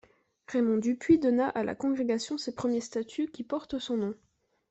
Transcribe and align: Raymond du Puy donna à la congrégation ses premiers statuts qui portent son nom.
Raymond 0.47 0.77
du 0.77 0.95
Puy 0.95 1.19
donna 1.19 1.47
à 1.49 1.61
la 1.63 1.75
congrégation 1.75 2.39
ses 2.39 2.55
premiers 2.55 2.81
statuts 2.81 3.27
qui 3.29 3.43
portent 3.43 3.77
son 3.77 3.97
nom. 3.97 4.15